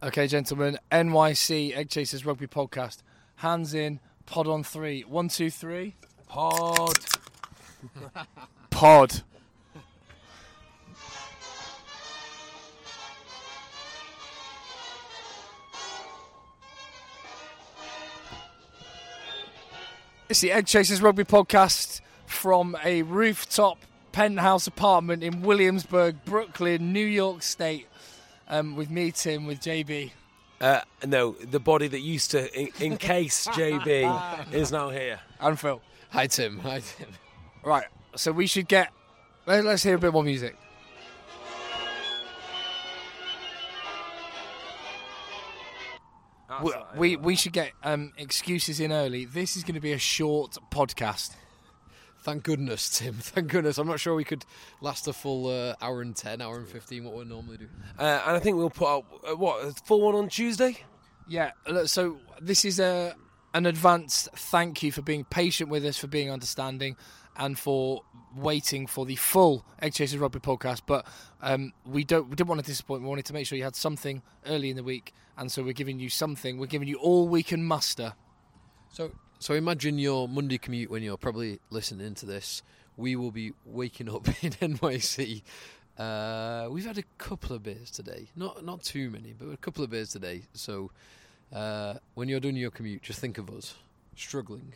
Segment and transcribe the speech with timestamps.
[0.00, 2.98] Okay, gentlemen, NYC Egg Chasers Rugby Podcast.
[3.34, 5.02] Hands in, pod on three.
[5.02, 5.96] One, two, three.
[6.28, 6.96] Pod.
[8.70, 9.22] Pod.
[20.28, 23.78] It's the Egg Chasers Rugby Podcast from a rooftop
[24.12, 27.88] penthouse apartment in Williamsburg, Brooklyn, New York State.
[28.48, 30.10] Um, with me, Tim, with JB.
[30.60, 35.20] Uh, no, the body that used to en- encase JB is now here.
[35.40, 35.80] And Phil.
[36.10, 36.58] Hi Tim.
[36.60, 37.08] Hi Tim.
[37.62, 37.84] Right,
[38.16, 38.90] so we should get.
[39.46, 40.56] let- Let's hear a bit more music.
[46.62, 49.26] We, we, we should get um, excuses in early.
[49.26, 51.32] This is going to be a short podcast.
[52.28, 53.14] Thank goodness, Tim.
[53.18, 53.78] Thank goodness.
[53.78, 54.44] I'm not sure we could
[54.82, 57.68] last a full uh, hour and ten, hour and fifteen, what we normally do.
[57.98, 60.76] Uh, and I think we'll put out uh, what a full one on Tuesday.
[61.26, 61.52] Yeah,
[61.86, 63.14] so this is a
[63.54, 66.98] an advanced thank you for being patient with us, for being understanding,
[67.34, 68.02] and for
[68.36, 70.82] waiting for the full Egg Chasers Rugby podcast.
[70.84, 71.06] But
[71.40, 73.00] um, we don't we didn't want to disappoint.
[73.00, 75.72] We wanted to make sure you had something early in the week, and so we're
[75.72, 76.58] giving you something.
[76.58, 78.12] We're giving you all we can muster.
[78.90, 82.62] So, so imagine your Monday commute when you're probably listening to this.
[82.96, 85.42] We will be waking up in NYC.
[85.96, 89.82] Uh, we've had a couple of beers today, not not too many, but a couple
[89.82, 90.42] of beers today.
[90.52, 90.90] So,
[91.52, 93.74] uh, when you're doing your commute, just think of us
[94.16, 94.74] struggling.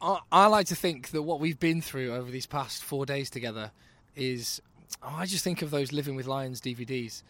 [0.00, 3.30] I, I like to think that what we've been through over these past four days
[3.30, 3.72] together
[4.14, 4.62] is.
[5.02, 7.22] oh, I just think of those Living with Lions DVDs.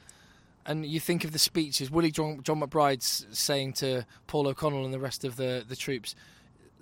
[0.66, 4.92] And you think of the speeches, Willie John, John McBride's saying to Paul O'Connell and
[4.92, 6.14] the rest of the, the troops,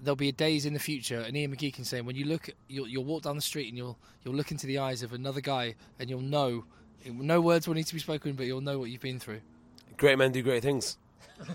[0.01, 2.89] there'll be a days in the future, and Ian McGeechan say, when you look, you'll,
[2.89, 5.75] you'll walk down the street and you'll you'll look into the eyes of another guy,
[5.99, 6.65] and you'll know,
[7.05, 9.41] no words will need to be spoken, but you'll know what you've been through.
[9.97, 10.99] Great men do great things.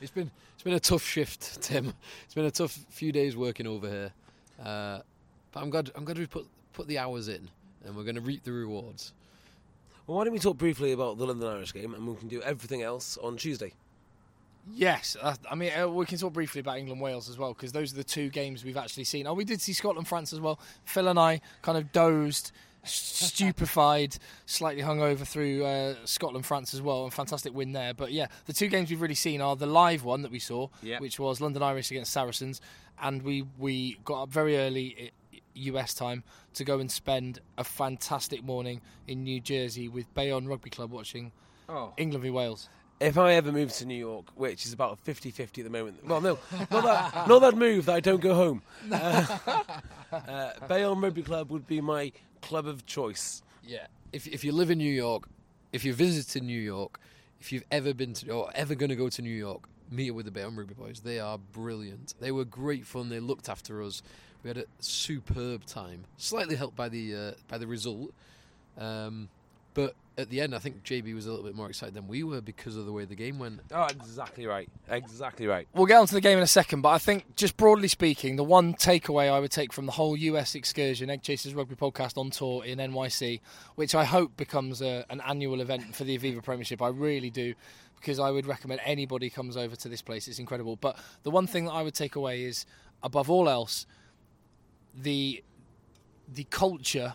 [0.00, 1.92] It's been it's been a tough shift, Tim.
[2.24, 4.12] It's been a tough few days working over here,
[4.60, 5.00] uh,
[5.52, 7.48] but I'm glad I'm glad we put put the hours in,
[7.84, 9.12] and we're going to reap the rewards.
[10.06, 12.42] Well, why don't we talk briefly about the London Irish game, and we can do
[12.42, 13.72] everything else on Tuesday.
[14.70, 17.72] Yes, uh, I mean uh, we can talk briefly about England Wales as well because
[17.72, 19.26] those are the two games we've actually seen.
[19.26, 20.60] Oh, we did see Scotland France as well.
[20.84, 22.52] Phil and I kind of dozed,
[22.84, 27.06] stupefied, slightly hungover through uh, Scotland France as well.
[27.06, 27.94] A fantastic win there.
[27.94, 30.68] But yeah, the two games we've really seen are the live one that we saw,
[30.82, 31.00] Yep.
[31.00, 32.60] which was London Irish against Saracens,
[33.00, 35.12] and we we got up very early.
[35.54, 36.24] US time
[36.54, 41.30] to go and spend a fantastic morning in New Jersey with Bayonne Rugby Club watching
[41.98, 42.70] England v Wales.
[43.02, 46.20] If I ever move to New York, which is about 50-50 at the moment, well,
[46.20, 46.38] no,
[46.70, 48.62] not that, not that move that I don't go home.
[50.12, 53.42] Uh, uh, Bayonne Rugby Club would be my club of choice.
[53.66, 53.86] Yeah.
[54.12, 55.26] If if you live in New York,
[55.72, 57.00] if you visited New York,
[57.40, 60.16] if you've ever been to or ever going to go to New York, meet up
[60.16, 61.00] with the Bayonne Rugby Boys.
[61.00, 62.14] They are brilliant.
[62.20, 63.08] They were great fun.
[63.08, 64.02] They looked after us.
[64.42, 66.04] We had a superb time.
[66.18, 68.12] Slightly helped by the uh, by the result,
[68.76, 69.28] um,
[69.74, 72.22] but at the end, I think JB was a little bit more excited than we
[72.22, 73.60] were because of the way the game went.
[73.72, 74.68] Oh, exactly right.
[74.90, 75.66] Exactly right.
[75.74, 78.44] We'll get onto the game in a second, but I think, just broadly speaking, the
[78.44, 82.30] one takeaway I would take from the whole US excursion, Egg Chasers Rugby Podcast on
[82.30, 83.40] tour in NYC,
[83.76, 87.54] which I hope becomes a, an annual event for the Aviva Premiership, I really do,
[87.96, 90.28] because I would recommend anybody comes over to this place.
[90.28, 90.76] It's incredible.
[90.76, 92.66] But the one thing that I would take away is,
[93.02, 93.86] above all else,
[94.94, 95.42] the
[96.28, 97.14] the culture.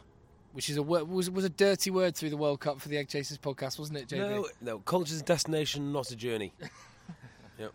[0.58, 3.10] Which is a was was a dirty word through the World Cup for the Egg
[3.10, 4.18] Chasers podcast, wasn't it, JB?
[4.18, 4.80] No, no.
[4.80, 6.52] Culture's a destination, not a journey.
[7.60, 7.74] yep.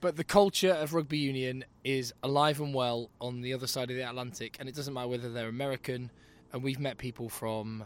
[0.00, 3.96] But the culture of rugby union is alive and well on the other side of
[3.96, 6.10] the Atlantic, and it doesn't matter whether they're American.
[6.54, 7.84] And we've met people from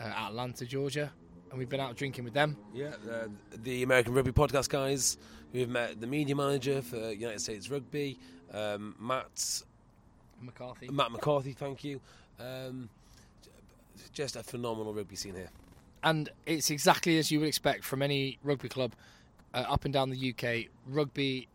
[0.00, 1.12] uh, Atlanta, Georgia,
[1.50, 2.56] and we've been out drinking with them.
[2.72, 3.26] Yeah, uh,
[3.64, 5.18] the American Rugby Podcast guys.
[5.52, 8.18] We've met the media manager for United States Rugby,
[8.50, 9.62] um, Matt
[10.40, 10.88] McCarthy.
[10.88, 11.52] Matt McCarthy.
[11.52, 12.00] Thank you.
[12.40, 12.88] Um,
[14.12, 15.50] just a phenomenal rugby scene here.
[16.02, 18.92] and it's exactly as you would expect from any rugby club
[19.54, 20.70] uh, up and down the UK.
[20.86, 21.48] Rugby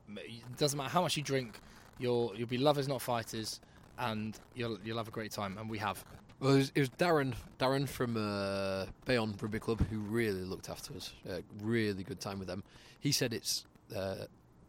[0.57, 1.59] doesn't matter how much you drink,
[2.00, 3.59] you'll you'll be lovers not fighters,
[3.97, 6.03] and you'll you'll have a great time, and we have.
[6.39, 10.69] Well, it was, it was Darren, Darren from uh, Bayonne Rugby Club who really looked
[10.69, 11.12] after us.
[11.30, 12.63] Uh, really good time with them.
[13.01, 14.15] He said it's uh,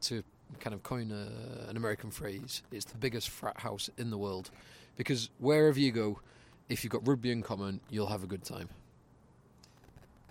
[0.02, 0.25] to
[0.58, 2.62] kind of coin a, an American phrase.
[2.72, 4.50] It's the biggest frat house in the world
[4.96, 6.19] because wherever you go,
[6.70, 8.69] if you've got rugby in common, you'll have a good time.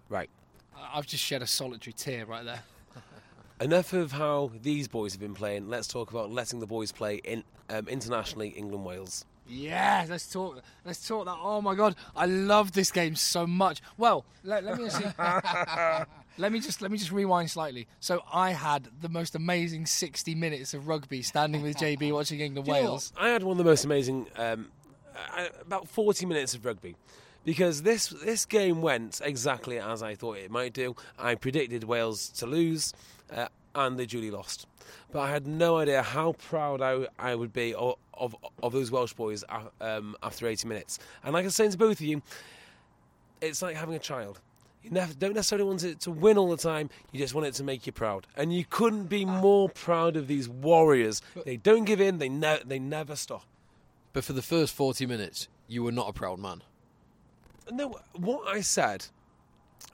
[0.08, 0.30] Right.
[0.76, 2.64] I- I've just shed a solitary tear right there.
[3.62, 5.70] Enough of how these boys have been playing.
[5.70, 9.26] Let's talk about letting the boys play in um, internationally, England Wales.
[9.48, 10.62] Yeah, let's talk.
[10.86, 11.36] Let's talk that.
[11.42, 13.82] Oh my god, I love this game so much.
[13.98, 15.02] Well, let, let me just
[16.38, 17.88] let me just let me just rewind slightly.
[18.00, 22.68] So I had the most amazing sixty minutes of rugby, standing with JB watching England
[22.68, 22.90] Do you know?
[22.90, 23.12] Wales.
[23.18, 24.68] I had one of the most amazing, um,
[25.66, 26.96] about 40 minutes of rugby.
[27.46, 30.96] Because this this game went exactly as I thought it might do.
[31.18, 32.94] I predicted Wales to lose,
[33.34, 34.68] uh, and they duly lost.
[35.12, 38.92] But I had no idea how proud I, I would be of, of, of those
[38.92, 41.00] Welsh boys uh, um, after 80 minutes.
[41.24, 42.22] And like I was saying to both of you,
[43.42, 44.40] it's like having a child.
[44.84, 46.90] You never, don't necessarily want it to win all the time.
[47.12, 50.28] You just want it to make you proud, and you couldn't be more proud of
[50.28, 51.22] these warriors.
[51.46, 52.18] They don't give in.
[52.18, 53.44] They ne- they never stop.
[54.14, 56.64] But for the first 40 minutes, you were not a proud man.
[57.72, 59.06] No, what I said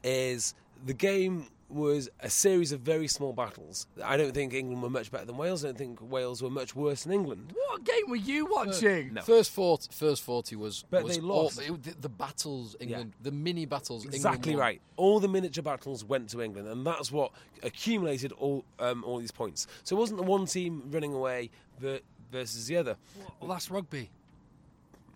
[0.03, 0.53] is
[0.85, 3.87] the game was a series of very small battles.
[4.03, 5.65] I don't think England were much better than Wales.
[5.65, 7.51] I don't think Wales were much worse than England.
[7.55, 9.15] What game were you watching?
[9.15, 9.21] No.
[9.21, 10.85] First 40, first 40 was.
[10.91, 11.59] But was they lost.
[11.67, 14.05] all- it- the, the battles, England, the mini battles.
[14.05, 14.61] Exactly won.
[14.61, 14.81] right.
[14.95, 17.31] All the miniature battles went to England, and that's what
[17.63, 19.65] accumulated all um, all these points.
[19.83, 21.99] So it wasn't the one team running away ver-
[22.31, 22.97] versus the other.
[23.39, 24.09] Well, that's rugby.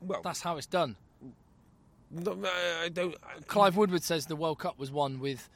[0.02, 0.96] Well, That's how it's done.
[2.10, 3.16] no, I I don't.
[3.48, 5.50] Clive Woodward says the World Cup was won with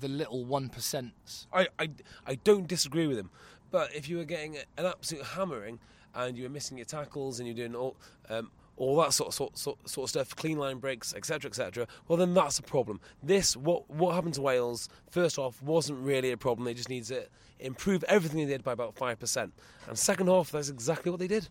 [0.00, 1.46] the little one percents.
[1.52, 1.90] I, I,
[2.26, 3.30] I don't disagree with him.
[3.70, 5.78] But if you were getting an absolute hammering
[6.14, 7.96] and you were missing your tackles and you're doing all
[8.30, 11.86] um, all that sort of sort, sort, sort of stuff, clean line breaks, etc., etc.,
[12.06, 13.00] well then that's a problem.
[13.22, 16.64] This what what happened to Wales first off wasn't really a problem.
[16.64, 17.26] They just need to
[17.60, 19.52] improve everything they did by about five percent.
[19.86, 21.48] And second half, that's exactly what they did.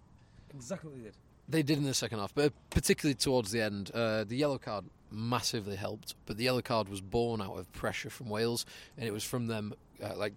[0.53, 1.15] Exactly what they did.
[1.49, 4.85] They did in the second half, but particularly towards the end, uh, the yellow card
[5.11, 6.15] massively helped.
[6.25, 8.65] But the yellow card was born out of pressure from Wales,
[8.97, 9.73] and it was from them.
[10.03, 10.33] Uh, like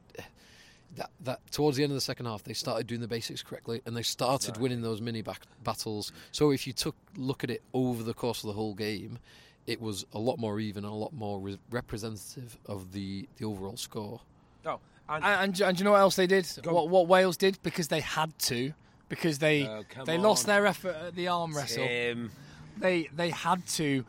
[0.96, 3.82] that, that towards the end of the second half, they started doing the basics correctly,
[3.86, 6.12] and they started winning those mini back battles.
[6.32, 9.18] So if you took look at it over the course of the whole game,
[9.66, 13.44] it was a lot more even and a lot more re- representative of the the
[13.44, 14.20] overall score.
[14.64, 14.78] Oh,
[15.10, 16.46] and, And, and, do you know what else they did?
[16.64, 18.72] What, what Wales did because they had to,
[19.08, 21.86] because they Oh, they lost their effort at the arm wrestle.
[21.86, 22.30] Tim,
[22.78, 24.04] They they had to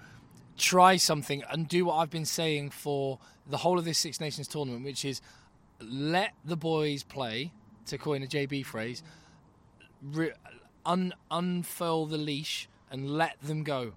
[0.58, 3.18] try something and do what I've been saying for
[3.48, 5.22] the whole of this Six Nations tournament, which is
[5.80, 7.52] let the boys play,
[7.88, 9.02] to coin a JB phrase,
[10.04, 10.34] re-
[10.86, 13.94] un, unfurl the leash and let them go.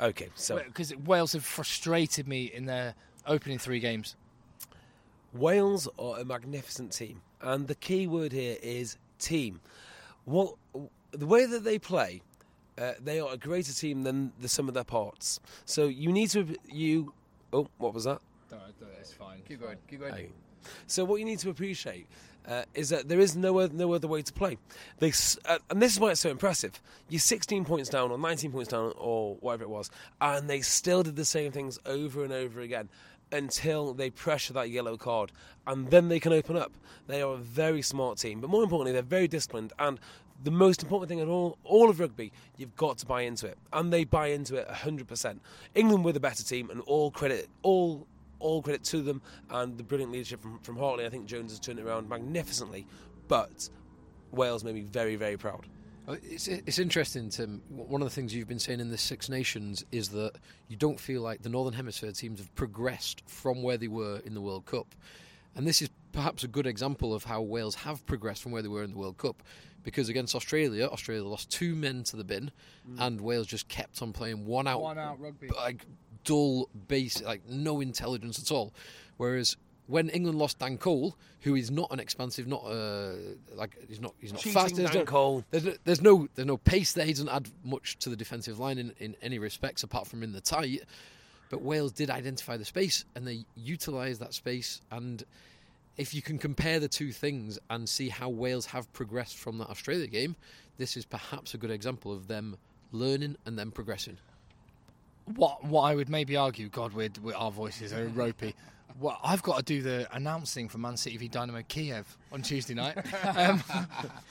[0.00, 2.94] okay, so Because Wales have frustrated me in their
[3.26, 4.16] opening three games.
[5.34, 9.60] Wales are a magnificent team, and the key word here is team.
[10.24, 10.54] What
[11.10, 12.22] the way that they play,
[12.78, 15.40] uh, they are a greater team than the sum of their parts.
[15.64, 17.12] So you need to you.
[17.52, 18.20] Oh, what was that?
[19.00, 19.42] It's fine.
[19.46, 19.76] Keep going.
[19.88, 20.12] Keep going.
[20.14, 20.28] Okay.
[20.86, 22.06] So what you need to appreciate
[22.48, 24.58] uh, is that there is no other, no other way to play.
[24.98, 25.12] They
[25.46, 26.80] uh, and this is why it's so impressive.
[27.08, 31.02] You're 16 points down or 19 points down or whatever it was, and they still
[31.02, 32.88] did the same things over and over again
[33.34, 35.32] until they pressure that yellow card,
[35.66, 36.72] and then they can open up.
[37.06, 39.98] They are a very smart team, but more importantly, they're very disciplined and.
[40.42, 43.56] The most important thing in all, all of rugby, you've got to buy into it,
[43.72, 45.38] and they buy into it 100%.
[45.76, 48.06] England were the better team, and all credit, all
[48.40, 51.06] all credit to them and the brilliant leadership from, from Hartley.
[51.06, 52.86] I think Jones has turned it around magnificently,
[53.28, 53.68] but
[54.32, 55.66] Wales made me very, very proud.
[56.06, 57.62] Uh, It's, it's interesting, Tim.
[57.68, 60.32] One of the things you've been saying in the Six Nations is that
[60.68, 64.34] you don't feel like the Northern Hemisphere teams have progressed from where they were in
[64.34, 64.94] the World Cup.
[65.56, 68.68] And this is perhaps a good example of how Wales have progressed from where they
[68.68, 69.42] were in the World Cup.
[69.82, 72.50] Because against Australia, Australia lost two men to the bin,
[72.98, 75.48] and Wales just kept on playing one out, One out rugby.
[75.48, 75.84] like
[76.24, 78.72] dull base, like no intelligence at all.
[79.18, 83.12] Whereas when England lost Dan Cole, who is not an expansive, not uh,
[83.54, 84.76] like he's not he's not Cheating fast.
[84.76, 85.44] There's Dan no, Cole.
[85.50, 87.04] there's no, there's no there's no pace there.
[87.04, 90.32] He doesn't add much to the defensive line in, in any respects apart from in
[90.32, 90.82] the tight.
[91.50, 94.80] But Wales did identify the space and they utilised that space.
[94.90, 95.22] And
[95.96, 99.68] if you can compare the two things and see how Wales have progressed from that
[99.68, 100.36] Australia game,
[100.78, 102.56] this is perhaps a good example of them
[102.90, 104.16] learning and then progressing.
[105.36, 108.54] What what I would maybe argue, God, we're, we're, our voices are ropey.
[109.00, 112.74] Well, I've got to do the announcing for Man City v Dynamo Kiev on Tuesday
[112.74, 112.96] night.
[113.36, 113.62] Um,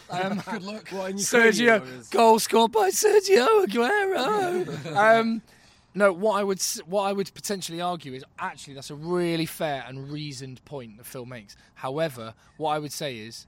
[0.10, 0.86] um, Good luck.
[0.88, 4.96] Sergio, goal scored by Sergio Aguero.
[4.96, 5.42] um,
[5.96, 9.46] no, what I would s- what I would potentially argue is actually that's a really
[9.46, 11.56] fair and reasoned point that Phil makes.
[11.76, 13.48] However, what I would say is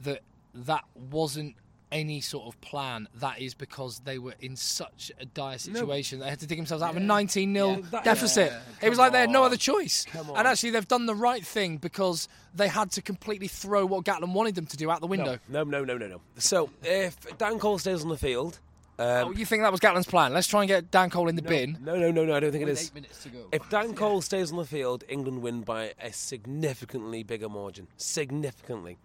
[0.00, 0.20] that
[0.54, 1.56] that wasn't
[1.92, 3.06] any sort of plan.
[3.20, 6.18] That is because they were in such a dire situation.
[6.18, 8.50] They had to dig themselves out of a 19 0 Yeah, deficit.
[8.50, 10.06] yeah, it was come like they had no other choice.
[10.14, 14.32] And actually, they've done the right thing because they had to completely throw what Gatland
[14.32, 15.38] wanted them to do out the window.
[15.48, 16.20] No, no, no, no, no.
[16.38, 18.58] So if Dan Cole stays on the field,
[18.98, 20.32] um, Oh, you think that was Gatland's plan?
[20.34, 21.78] Let's try and get Dan Cole in the bin.
[21.82, 22.86] no, no, no, no, I don't think it With is.
[22.88, 23.46] eight minutes to go.
[23.52, 27.88] If Dan Cole stays on the field, England win by a significantly bigger margin.
[27.96, 28.98] Significantly.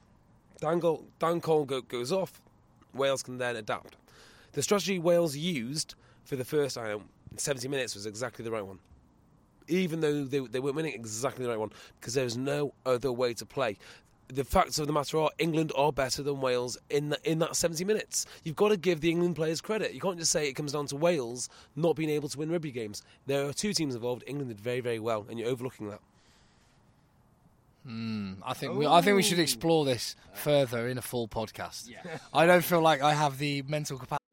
[0.60, 2.42] Dan Cole, Dan Cole go, goes off,
[2.94, 3.96] Wales can then adapt.
[4.54, 7.04] The strategy Wales used for the first, I know,
[7.36, 8.80] 70 minutes was exactly the right one.
[9.68, 13.12] Even though they, they weren't winning, exactly the right one, because there was no other
[13.12, 13.78] way to play.
[14.30, 17.56] The facts of the matter are, England are better than Wales in the, in that
[17.56, 18.26] 70 minutes.
[18.44, 19.94] You've got to give the England players credit.
[19.94, 22.72] You can't just say it comes down to Wales not being able to win rugby
[22.72, 23.04] games.
[23.26, 24.24] There are two teams involved.
[24.28, 26.02] England did very, very well, and you're overlooking that.
[27.88, 29.44] Hmm, I think we, I think we should oh.
[29.44, 31.90] explore this further in a full podcast.
[32.34, 34.26] I don't feel like I have the mental capacity.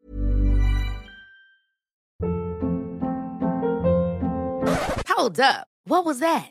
[5.09, 5.69] Hold up.
[5.85, 6.51] What was that?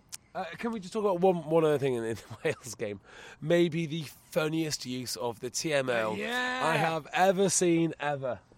[0.33, 2.99] Uh, can we just talk about one one other thing in, in the Wales game?
[3.41, 8.39] Maybe the funniest use of the TMO I have ever seen ever.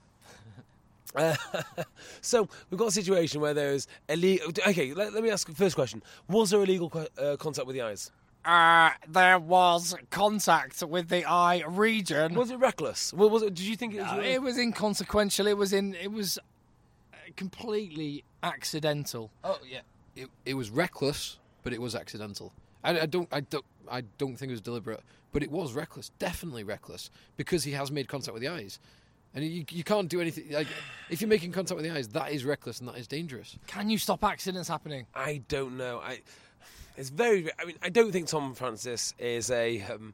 [1.16, 1.36] Uh,
[2.22, 4.48] so we've got a situation where there's illegal.
[4.68, 7.76] Okay, let, let me ask the first question: Was there illegal co- uh, contact with
[7.76, 8.10] the eyes?
[8.46, 12.34] uh, there was contact with the eye region.
[12.34, 13.14] Was it reckless?
[13.14, 14.12] Was, was it, did you think it was?
[14.12, 15.46] Uh, it was inconsequential.
[15.46, 15.94] It was in.
[16.02, 16.40] It was
[17.14, 19.30] uh, completely accidental.
[19.44, 19.82] Oh yeah,
[20.16, 22.54] it, it was reckless, but it was accidental.
[22.84, 25.02] I, I don't, I don't, I don't think it was deliberate,
[25.32, 28.80] but it was reckless, definitely reckless, because he has made contact with the eyes,
[29.34, 30.52] and you, you can't do anything.
[30.52, 30.68] Like
[31.10, 33.58] if you're making contact with the eyes, that is reckless and that is dangerous.
[33.68, 35.08] Can you stop accidents happening?
[35.16, 36.00] I don't know.
[36.00, 36.20] I
[36.98, 37.50] it's very.
[37.60, 40.14] I mean, I don't think Tom Francis is a um,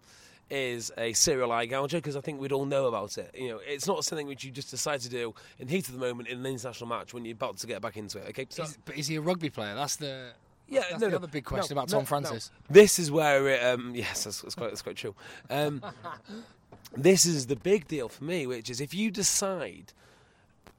[0.50, 3.36] is a serial eye gouger because I think we'd all know about it.
[3.38, 6.00] You know, it's not something which you just decide to do in heat of the
[6.00, 8.30] moment in an international match when you're about to get back into it.
[8.30, 9.76] Okay, so Is, but is he a rugby player?
[9.76, 10.32] That's the.
[10.70, 12.06] Yeah, that's no, the no, other big question no, about Tom.
[12.06, 12.52] Francis.
[12.70, 15.16] This is where it, um, yes, that's, that's quite that's quite true.
[15.50, 15.84] Um,
[16.96, 19.94] this is the big deal for me, which is if you decide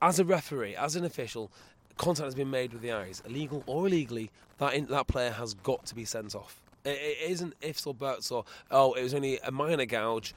[0.03, 1.51] as a referee, as an official,
[1.97, 5.55] contact has been made with the eyes, illegal or illegally, that in, that player has
[5.55, 6.63] got to be sent off.
[6.85, 10.35] It, it isn't ifs or buts or oh, it was only a minor gouge.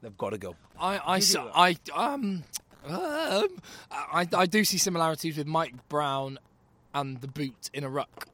[0.00, 0.56] They've got to go.
[0.80, 1.52] I, I, You s- do that.
[1.54, 2.42] I, um,
[2.88, 3.48] um,
[3.90, 6.38] I, I do see similarities with Mike Brown
[6.94, 8.26] and the boot in a ruck.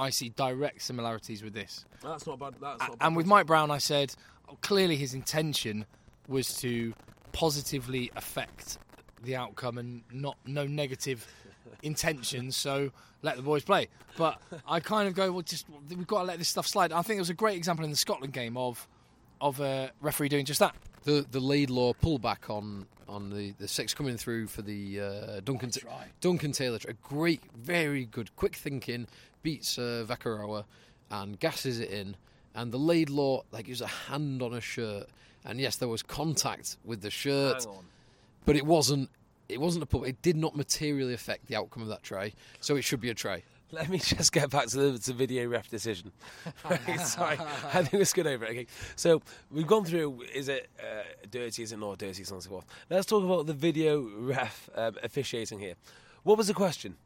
[0.00, 1.84] I see direct similarities with this.
[2.02, 2.54] That's not bad.
[2.60, 4.14] That's A- and with Mike Brown, I said
[4.48, 5.84] oh, clearly his intention
[6.26, 6.94] was to
[7.32, 8.78] positively affect
[9.22, 11.26] the outcome and not no negative
[11.82, 12.56] intentions.
[12.56, 12.90] So
[13.22, 13.88] let the boys play.
[14.16, 16.92] But I kind of go, well, just we've got to let this stuff slide.
[16.92, 18.88] I think it was a great example in the Scotland game of
[19.42, 20.74] of a referee doing just that.
[21.04, 25.70] The the Laidlaw pullback on on the, the six coming through for the uh, Duncan
[26.20, 29.08] Duncan Taylor, a great, very good, quick thinking,
[29.42, 30.64] beats uh, Vakatawa
[31.10, 32.16] and gasses it in,
[32.54, 35.06] and the Laidlaw like it was a hand on a shirt,
[35.44, 37.66] and yes, there was contact with the shirt,
[38.44, 39.10] but it wasn't.
[39.48, 40.04] It wasn't a pull.
[40.04, 43.14] It did not materially affect the outcome of that try, so it should be a
[43.14, 43.42] try.
[43.72, 46.12] Let me just get back to the, to video ref decision.
[46.68, 47.38] Right, sorry,
[47.72, 48.50] I think let's get over it.
[48.50, 48.66] Okay,
[48.96, 51.62] so we've gone through: is it uh, dirty?
[51.62, 52.22] Is it not dirty?
[52.24, 52.66] So on and so forth.
[52.88, 55.74] Let's talk about the video ref um, officiating here.
[56.22, 56.96] What was the question?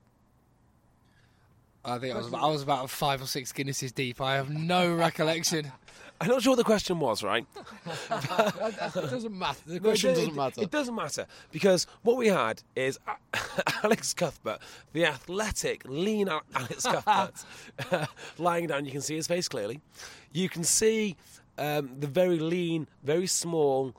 [1.85, 4.21] I think I was, I was about five or six Guinnesses deep.
[4.21, 5.71] I have no recollection.
[6.21, 7.23] I'm not sure what the question was.
[7.23, 7.45] Right?
[8.11, 9.59] it doesn't matter.
[9.67, 10.63] The No, question it- doesn't matter.
[10.63, 12.99] It doesn't matter because what we had is
[13.83, 14.61] Alex Cuthbert,
[14.93, 18.85] the athletic, lean Alex Cuthbert, lying down.
[18.85, 19.81] You can see his face clearly.
[20.33, 21.17] You can see
[21.59, 23.95] um, the very lean, very small,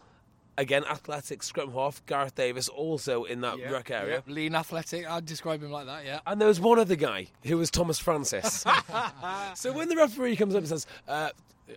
[0.57, 4.15] again athletic scrum half Gareth Davies also in that ruck area.
[4.15, 5.09] Yep, lean athletic.
[5.09, 6.19] I'd describe him like that, yeah.
[6.25, 8.65] And there was one other guy who was Thomas Francis.
[9.55, 11.29] so when the referee comes up and says, uh,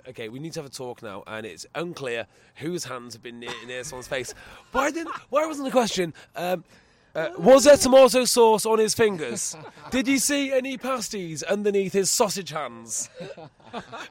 [0.08, 3.40] "Okay, we need to have a talk now," and it's unclear whose hands have been
[3.40, 4.34] near, near someone's face,
[4.72, 5.14] why didn't?
[5.30, 6.14] Why wasn't the question?
[6.36, 6.64] Um,
[7.18, 9.56] uh, was there tomato sauce on his fingers?
[9.90, 13.10] Did you see any pasties underneath his sausage hands?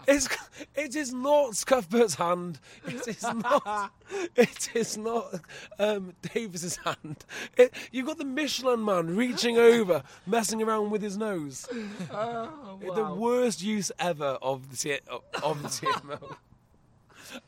[0.07, 0.29] It's,
[0.75, 2.59] it is not Cuthbert's hand.
[2.85, 3.91] It is not.
[4.35, 5.33] It is not
[5.79, 7.25] um, Davies's hand.
[7.57, 11.67] It, you've got the Michelin man reaching over, messing around with his nose.
[11.71, 14.99] The worst use ever of the T-
[15.41, 16.35] of the TMO.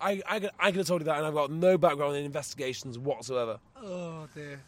[0.01, 2.97] I, I, I could have told you that, and I've got no background in investigations
[2.97, 3.59] whatsoever.
[3.77, 4.59] Oh, dear.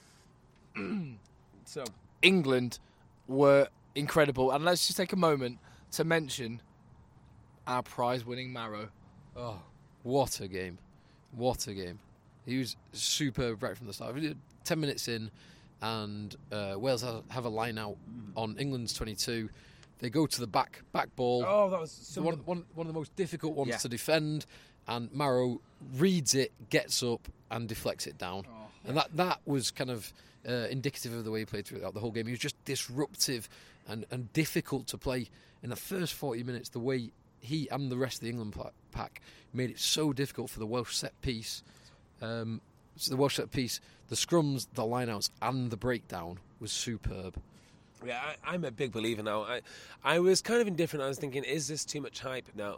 [1.66, 1.84] So
[2.22, 2.80] England
[3.28, 4.52] were incredible.
[4.52, 5.60] And let's just take a moment
[5.92, 6.62] to mention
[7.68, 8.90] our prize winning Marrow.
[9.36, 9.60] Oh,
[10.04, 10.78] what a game!
[11.32, 12.00] What a game!
[12.46, 14.16] He was superb right from the start.
[14.64, 15.32] Ten minutes in,
[15.82, 17.98] and uh, Wales have, a line out
[18.36, 19.50] on England's 22.
[20.00, 21.46] They go to the back back ball.
[21.48, 23.78] Oh, that was So one, one, one of the most difficult ones Yeah.
[23.78, 24.46] to defend,
[24.88, 25.62] and Marrow
[25.96, 28.46] reads it, gets up, and deflects it down.
[28.84, 30.12] And that, that was kind of
[30.48, 32.26] uh, indicative of the way he played throughout the whole game.
[32.26, 33.50] He was just disruptive
[33.88, 35.30] and, and difficult to play.
[35.64, 38.56] In the first 40 minutes, the way he and the rest of the England
[38.92, 39.22] pack
[39.54, 41.64] made it so difficult for the Welsh set piece.
[42.22, 42.62] Um,
[42.96, 47.36] so the Welsh set piece, the scrums, the lineouts, and the breakdown was superb.
[48.06, 49.44] Yeah, I, I'm a big believer now.
[49.44, 49.62] I,
[50.04, 51.04] I was kind of indifferent.
[51.04, 52.48] I was thinking, is this too much hype?
[52.56, 52.78] Now,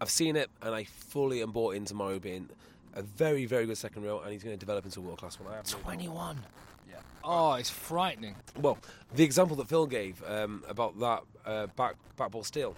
[0.00, 2.48] I've seen it, and I fully am bought into Maro being
[2.96, 5.38] a very, very good second row, and he's going to develop into a world class
[5.38, 5.52] one.
[5.52, 5.82] I have no doubt.
[5.84, 6.40] 21.
[6.88, 6.96] Yeah.
[7.22, 8.34] Oh, it's frightening.
[8.60, 8.78] Well,
[9.14, 12.74] the example that Phil gave um, about that uh, back back ball steal.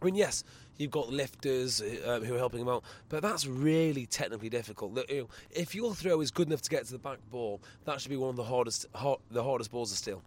[0.00, 0.42] I mean, yes,
[0.78, 4.94] you've got lifters uh, who are helping him out, but that's really technically difficult.
[4.94, 7.60] That, you know, if your throw is good enough to get to the back ball,
[7.84, 10.22] that should be one of the hardest har the hardest balls to steal.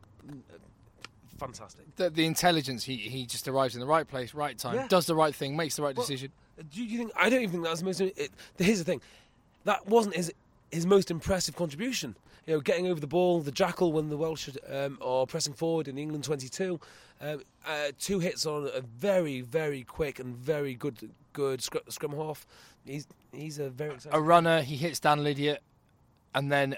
[1.40, 1.96] Fantastic.
[1.96, 4.88] The, the intelligence, he, he just arrives in the right place, right time, Yeah.
[4.88, 6.32] does the right thing, makes the right Well, decision.
[6.74, 7.12] Do you think?
[7.16, 8.02] I don't even think that's the most.
[8.02, 9.02] It, here's the thing,
[9.64, 10.34] that wasn't his
[10.72, 12.16] his most impressive contribution.
[12.46, 15.88] You know, getting over the ball, the jackal when the Welsh um, are pressing forward
[15.88, 16.80] in England 22,
[17.22, 22.14] um, uh, two hits on a very very quick and very good good scrum, scrum
[22.16, 22.46] half.
[22.86, 24.18] He's he's a very exciting.
[24.18, 25.60] A runner, he hits Dan Lydiate
[26.36, 26.76] and then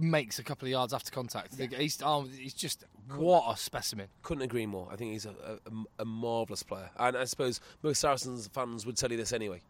[0.00, 1.56] makes a couple of yards after contact.
[1.56, 2.84] The- He's, oh, he's just,
[3.16, 4.08] what a specimen.
[4.22, 4.88] Couldn't agree more.
[4.90, 5.30] I think he's a,
[5.66, 9.62] a, a marvelous player, and I suppose most Saracens fans would tell you this anyway.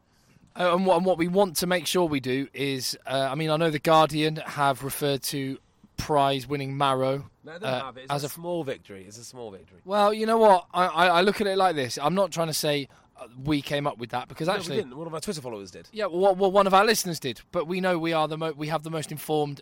[0.59, 3.35] Uh, and, what, and what we want to make sure we do is, uh, I
[3.37, 5.59] mean, I know the Guardian have referred to
[5.97, 8.01] prize-winning Marrow No, uh, have it.
[8.05, 8.31] It's as a, a.
[8.31, 9.05] small victory.
[9.07, 9.79] It's a small victory.
[9.85, 10.67] well, you know what?
[10.75, 11.99] I, I, I look at it like this.
[12.03, 12.89] I'm not trying to say
[13.21, 14.97] uh, we came up with that because No, we actually, didn't.
[14.97, 15.89] One of our Twitter followers did.
[15.93, 17.41] yeah, well, well, one of our listeners did.
[17.53, 19.61] But we know we are the mo- we have the most informed,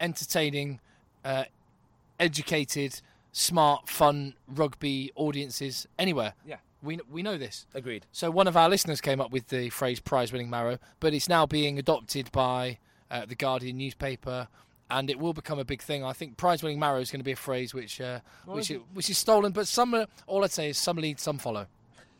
[0.00, 0.80] entertaining,
[1.24, 1.44] uh,
[2.18, 3.00] educated,
[3.32, 6.34] smart, fun rugby audiences anywhere.
[6.46, 6.56] Yeah.
[6.82, 7.66] We we know this.
[7.74, 8.04] Agreed.
[8.12, 11.46] So one of our listeners came up with the phrase "prize-winning marrow," but it's now
[11.46, 12.78] being adopted by
[13.10, 14.48] uh, the Guardian newspaper,
[14.90, 16.04] and it will become a big thing.
[16.04, 19.08] I think "prize-winning marrow" is going to be a phrase which uh, which is, which
[19.08, 21.66] is stolen, but some uh, all I'd say is some lead, some follow.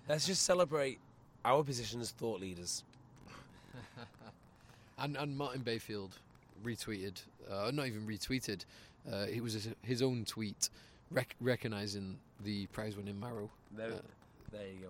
[0.09, 0.99] Let's just celebrate
[1.45, 2.85] our position as thought leaders.
[4.97, 6.19] And and Martin Bayfield
[6.65, 8.65] retweeted, uh, not even retweeted,
[9.11, 10.71] uh, it was his, his own tweet
[11.11, 13.51] rec- recognizing the prize-winning Marrow.
[13.77, 13.99] There, Uh,
[14.51, 14.89] there you go.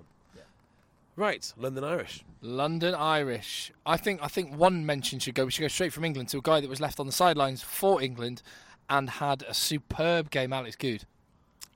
[1.17, 2.25] Right, London Irish.
[2.41, 3.71] London Irish.
[3.87, 5.45] I think I think one mention should go.
[5.45, 7.63] We should go straight from England to a guy that was left on the sidelines
[7.63, 8.43] for England
[8.91, 10.53] and had a superb game.
[10.53, 11.05] Alex Goode.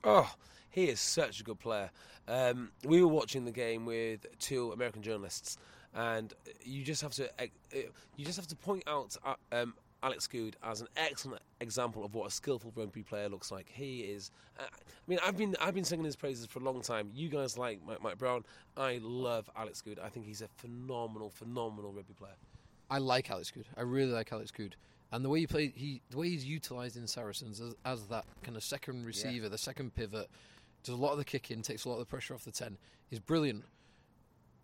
[0.02, 0.34] Oh,
[0.68, 1.90] he is such a good player.
[2.26, 5.56] Um, we were watching the game with two American journalists,
[5.94, 6.34] and
[6.64, 7.46] you just have to uh,
[8.16, 12.14] you just have to point out uh, um, Alex Goode as an excellent example of
[12.14, 13.68] what a skillful rugby player looks like.
[13.68, 14.30] He is.
[14.58, 14.66] Uh, I
[15.06, 17.10] mean, I've been I've been singing his praises for a long time.
[17.14, 18.44] You guys like Mike, Mike Brown.
[18.76, 19.98] I love Alex Goode.
[19.98, 22.36] I think he's a phenomenal, phenomenal rugby player.
[22.90, 23.66] I like Alex Goode.
[23.76, 24.76] I really like Alex Goode.
[25.10, 28.24] And the way he played, he the way he's utilised in Saracens as, as that
[28.42, 30.28] kind of second receiver, the second pivot,
[30.84, 32.76] does a lot of the kicking, takes a lot of the pressure off the ten,
[33.10, 33.64] is brilliant.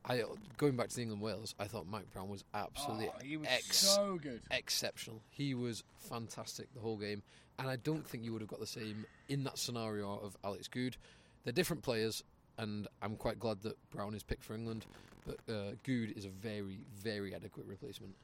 [0.07, 0.23] I
[0.59, 3.49] going back to the England Wales, I thought Mike Brown was absolutely Oh, he was
[3.51, 4.43] ex- so good.
[4.51, 5.23] exceptional.
[5.31, 7.23] He was fantastic the whole game,
[7.59, 10.69] and I don't think you would have got the same in that scenario of Alex
[10.69, 10.97] Goode.
[11.45, 12.23] They're different players,
[12.59, 14.85] and I'm quite glad that Brown is picked for England.
[15.27, 18.15] But uh, Goode is a very, very adequate replacement.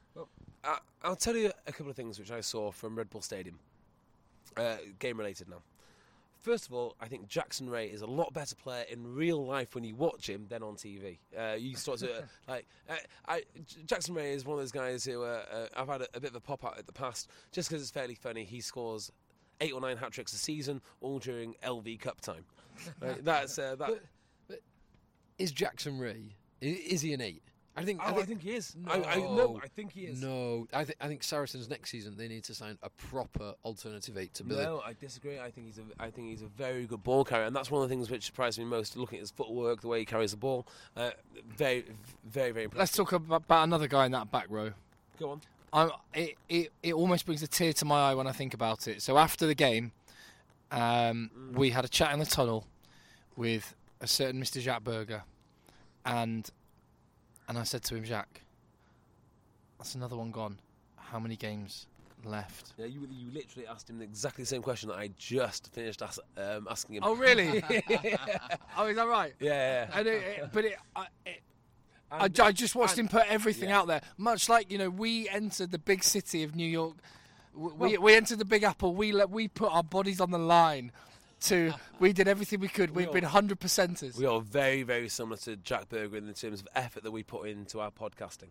[0.62, 3.58] I, I'll tell you a couple of things which I saw from Red Bull Stadium.
[4.54, 5.62] Uh, game related now.
[6.40, 9.74] First of all, I think Jackson Wray is a lot better player in real life
[9.74, 11.18] when you watch him than on TV.
[11.38, 12.98] Uh, you start to uh, like I,
[13.28, 13.42] I,
[13.84, 16.30] Jackson Wray is one of those guys who uh, uh, I've had a, a bit
[16.30, 18.44] of a pop out at the past just because it's fairly funny.
[18.44, 19.12] He scores
[19.60, 22.44] eight or nine hat tricks a season, all during LV Cup time.
[23.00, 23.22] Right?
[23.24, 24.00] That's uh, that.
[25.38, 26.36] Is Jackson Wray?
[26.60, 27.42] Is he an eight?
[27.76, 28.00] I think.
[28.04, 28.76] Oh, I think he is.
[28.86, 30.20] I, I, no, I think he is.
[30.20, 34.18] No, I think I think Saracens next season they need to sign a proper alternative
[34.18, 34.64] eight to Billy.
[34.64, 35.38] No, I disagree.
[35.38, 37.82] I think he's a, I think he's a very good ball carrier, and that's one
[37.82, 38.96] of the things which surprised me most.
[38.96, 41.10] Looking at his footwork, the way he carries the ball, uh,
[41.56, 41.84] very,
[42.24, 42.80] very, very impressive.
[42.80, 44.72] Let's talk about, about another guy in that back row.
[45.18, 45.40] go on.
[45.72, 48.88] I'm, it, it, it almost brings a tear to my eye when I think about
[48.88, 49.00] it.
[49.02, 49.92] So after the game,
[50.72, 52.66] um, we had a chat in the tunnel
[53.36, 54.60] with a certain Mr.
[54.60, 55.22] Jacques Burger,
[56.04, 56.50] and
[57.50, 58.40] and I said to him, Jacques,
[59.76, 60.58] that's another one gone.
[60.96, 61.88] How many games
[62.24, 62.74] left?
[62.78, 66.20] Yeah, you, you literally asked him exactly the same question that I just finished as,
[66.36, 67.02] um, asking him.
[67.04, 67.62] Oh really?
[68.78, 69.32] oh, is that right?
[69.40, 69.98] yeah, yeah.
[69.98, 71.40] And it, it- but it, I, it,
[72.12, 73.78] I, I just watched and- him put everything yeah.
[73.80, 74.00] out there.
[74.16, 76.96] Much like you know, we entered the big city of New York.
[77.54, 78.94] W- We we entered the Big Apple.
[78.94, 80.92] We let we put our bodies on the line.
[81.42, 82.94] To we did everything we could.
[82.94, 84.16] We've all- been hundred percenters.
[84.16, 87.22] We are very, very similar to Jacques Burger in the terms of effort that we
[87.22, 88.48] put into our podcasting.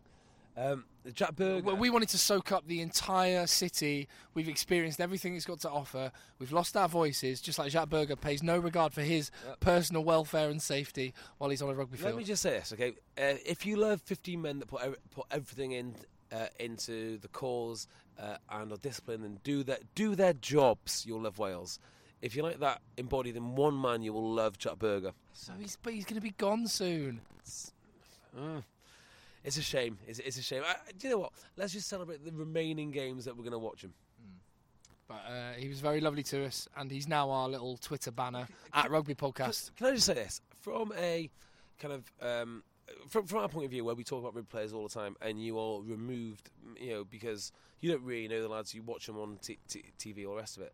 [0.58, 1.64] Um, Jacques Burger.
[1.64, 4.10] Well, we wanted to soak up the entire city.
[4.34, 6.12] We've experienced everything it's got to offer.
[6.40, 10.50] We've lost our voices, just like Jacques Burger pays no regard for his personal welfare
[10.50, 12.10] and safety while he's on a rugby field.
[12.10, 12.90] Let me just say this, okay?
[13.18, 15.96] Uh, if you love 15 men that put ev- put everything in
[16.32, 17.88] uh, into the cause
[18.20, 21.80] uh, and are disciplined and do their do their jobs, you'll love Wales.
[22.22, 25.14] If you like that embodied in one man, you will love Jacques Burger.
[25.34, 27.22] so he's but he's going to be gone soon.
[29.44, 29.98] It's a shame.
[30.06, 30.64] It's, it's a shame.
[30.66, 31.32] I, do you know what?
[31.56, 33.94] Let's just celebrate the remaining games that we're going to watch him.
[35.08, 38.48] But uh, he was very lovely to us, and he's now our little Twitter banner
[38.74, 39.72] at Rugby Podcast.
[39.76, 41.30] Can I just say this from a
[41.80, 42.64] kind of um,
[43.08, 45.16] from from our point of view, where we talk about rugby players all the time,
[45.22, 47.52] and you are removed, you know, because
[47.82, 50.42] you don't really know the lads, you watch them on t- t- TV or the
[50.42, 50.74] rest of it.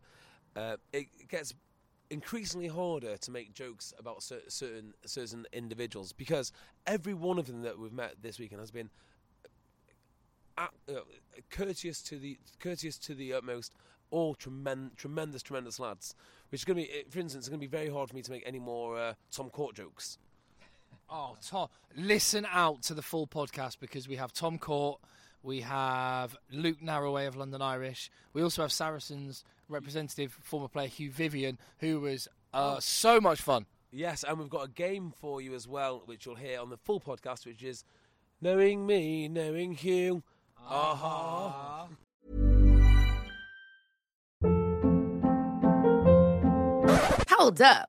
[0.56, 1.54] Uh, it gets
[2.10, 6.52] increasingly harder to make jokes about cer- certain certain individuals because
[6.86, 8.88] every one of them that we've met this weekend has been
[10.56, 11.00] uh, uh,
[11.50, 13.74] courteous to the courteous to the utmost,
[14.10, 16.14] all tremendous, tremendous, tremendous lads.
[16.50, 18.22] Which is going to be, for instance, it's going to be very hard for me
[18.22, 20.18] to make any more uh, Tom Court jokes.
[21.10, 25.00] Oh, Tom, listen out to the full podcast because we have Tom Court,
[25.42, 31.10] we have Luke Narraway of London Irish, we also have Saracens representative, former player Hugh
[31.10, 33.66] Vyvyan, who was uh, so much fun.
[33.90, 36.76] Yes, and we've got a game for you as well, which you'll hear on the
[36.76, 37.84] full podcast, which is
[38.40, 40.22] knowing me, knowing Hugh.
[40.68, 41.88] Aha.
[47.30, 47.88] Hold up.